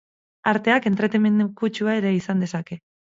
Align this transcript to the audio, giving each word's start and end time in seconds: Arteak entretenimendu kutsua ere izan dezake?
Arteak 0.51 0.87
entretenimendu 0.91 1.47
kutsua 1.61 1.99
ere 2.01 2.15
izan 2.21 2.43
dezake? 2.45 2.79